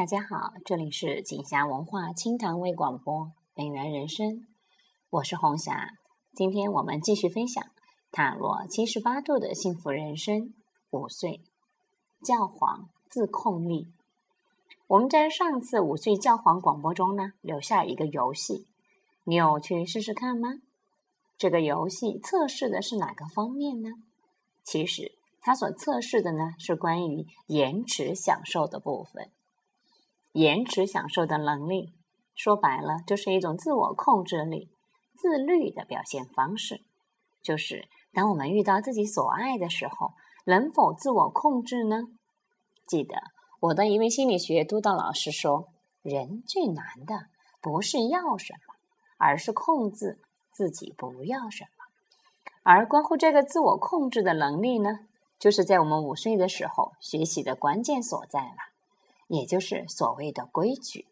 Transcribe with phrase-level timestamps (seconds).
[0.00, 4.46] 大家好，这里是锦霞文化清谈微广播，本源人生，
[5.10, 5.90] 我是红霞。
[6.32, 7.62] 今天我们继续分享
[8.10, 10.54] 塔罗七十八度的幸福人生。
[10.88, 11.42] 五岁
[12.24, 13.88] 教皇自控力。
[14.86, 18.66] 我们在上次五岁教皇广播中呢，留下一个游戏，
[19.24, 20.48] 你有去试试看吗？
[21.36, 23.90] 这个游戏测试的是哪个方面呢？
[24.64, 25.12] 其实
[25.42, 29.30] 它所测试的呢，是关于延迟享受的部分。
[30.32, 31.92] 延迟享受的能力，
[32.34, 34.70] 说白了就是一种自我控制力、
[35.16, 36.82] 自律的表现方式。
[37.42, 40.12] 就是当我们遇到自己所爱的时候，
[40.44, 42.04] 能否自我控制呢？
[42.86, 43.22] 记得
[43.60, 45.68] 我的一位心理学督导老师说
[46.02, 47.26] ：“人最难的
[47.60, 48.74] 不是要什么，
[49.18, 50.18] 而是控制
[50.52, 51.70] 自己不要什么。”
[52.62, 55.00] 而关乎这个自我控制的能力呢，
[55.38, 58.69] 就是在我们五岁的时候学习的关键所在了。
[59.30, 61.06] 也就是所谓的规矩，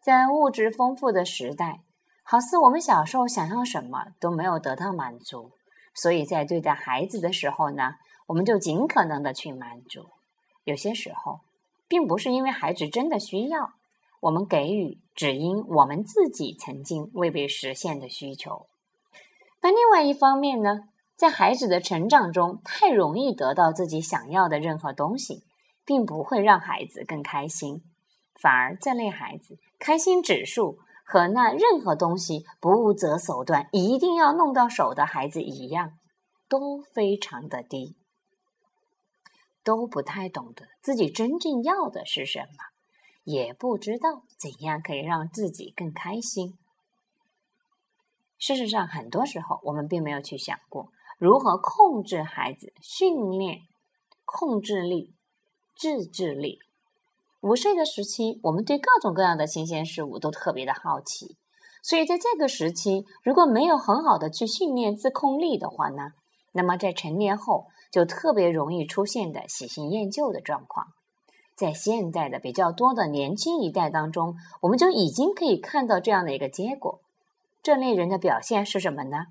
[0.00, 1.82] 在物质丰富的时代，
[2.22, 5.50] 好似我们小时候想要什么都没有得到满足，
[5.94, 7.96] 所以在对待孩子的时候呢，
[8.28, 10.06] 我们就尽可能的去满足。
[10.64, 11.40] 有些时候，
[11.86, 13.74] 并不是因为孩子真的需要，
[14.20, 18.66] 我们给予只因我们自己曾经未被实现的需求。
[19.60, 25.42] 那另外一方面呢，在孩子的成长中，太容易得到自己想要的任何东西。
[25.86, 27.82] 并不会让孩子更开心，
[28.34, 35.92] 反而这类孩子开心指数和那任何东西不择手段一定要弄到手的孩子一样，
[36.48, 37.94] 都非常的低，
[39.62, 42.64] 都不太懂得自己真正要的是什么，
[43.22, 46.58] 也不知道怎样可以让自己更开心。
[48.38, 53.62] 事实上，很多时候我们并没有去想过如何控制孩子，训练
[54.24, 55.14] 控制力。
[55.76, 56.58] 自制力。
[57.42, 61.36] 五岁的时期，我们对各种各样的新鲜事物都特别的好奇，
[61.82, 66.12] 所以在这个时期，如果没有很好的去训练自控力的话呢，
[66.52, 70.86] 那么在成年后就特别容易出现的喜新厌旧的状况。
[71.54, 77.00] 在现代的比较多的年轻一代当中，我们就已经可以看到这样的一个结果。
[77.62, 79.26] 这类人的表现是什么呢？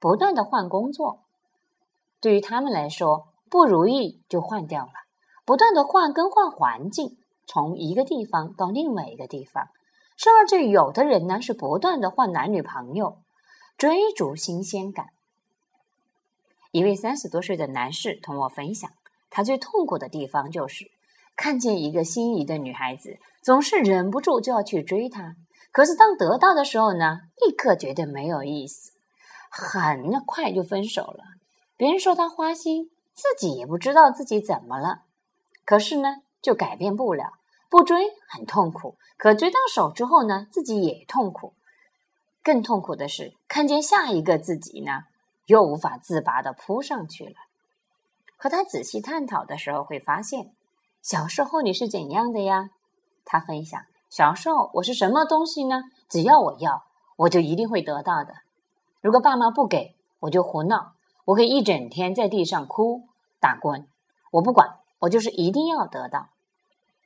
[0.00, 1.20] 不断的换工作，
[2.20, 4.92] 对于他们来说，不如意就换掉了。
[5.44, 9.68] 不断的换更换环境，从一个地方到另外一个地方，
[10.16, 13.18] 甚至有的人呢是不断的换男女朋友，
[13.76, 15.06] 追逐新鲜感。
[16.72, 18.90] 一位三十多岁的男士同我分享，
[19.28, 20.90] 他最痛苦的地方就是
[21.34, 25.34] 看见一个心仪的女孩子，总是忍不住就要去追她，
[25.72, 28.92] 可是当得到的时候呢，立刻觉得没有意思，
[29.50, 31.24] 很快就分手了。
[31.76, 35.02] 别人说他花心，自己也不知道自己怎么了。
[35.70, 37.34] 可是呢，就改变不了，
[37.68, 41.54] 不追很痛苦，可追到手之后呢，自己也痛苦。
[42.42, 45.04] 更痛苦的是，看见下一个自己呢，
[45.46, 47.34] 又无法自拔的扑上去了。
[48.36, 50.50] 和他仔细探讨的时候，会发现，
[51.02, 52.70] 小时候你是怎样的呀？
[53.24, 55.84] 他分享，小时候我是什么东西呢？
[56.08, 56.82] 只要我要，
[57.14, 58.34] 我就一定会得到的。
[59.00, 60.94] 如果爸妈不给，我就胡闹，
[61.26, 63.04] 我可以一整天在地上哭
[63.38, 63.86] 打滚，
[64.32, 64.79] 我不管。
[65.00, 66.28] 我就是一定要得到，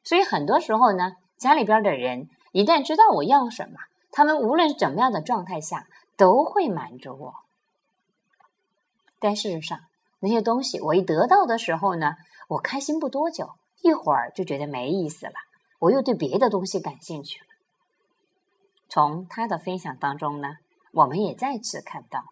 [0.05, 3.78] 所以很多时候呢，家里边的人一旦知道我要什么，
[4.12, 7.34] 他们无论怎么样的状态下都会满足我。
[9.19, 9.81] 但事实上，
[10.21, 12.16] 那些东西我一得到的时候呢，
[12.49, 15.34] 我开心不多久，一会儿就觉得没意思了，
[15.78, 17.47] 我又对别的东西感兴趣了。
[18.88, 20.56] 从他的分享当中呢，
[20.93, 22.25] 我们也再次看到，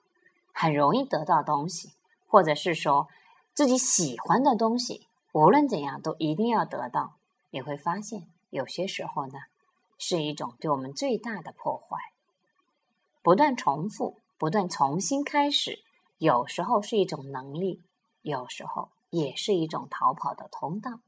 [0.53, 1.93] 很容易得到东西，
[2.27, 3.09] 或者是说
[3.55, 5.07] 自己喜欢的东西。
[5.33, 7.15] 无论怎样，都一定要得到。
[7.51, 9.35] 你会发现，有些时候呢，
[9.99, 11.99] 是一种对我们最大的破坏。
[13.23, 15.83] 不断重复，不断重新开始，
[16.19, 17.83] 有时候是一种能力，
[18.23, 21.01] 有时候也是一种逃跑的通道。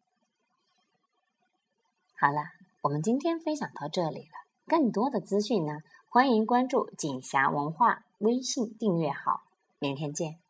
[2.19, 2.43] 好了，
[2.83, 4.45] 我们今天分享到这里了。
[4.67, 9.43] 更多的资讯呢，欢迎关注锦霞文化微信订阅号。
[9.79, 10.44] 明天见。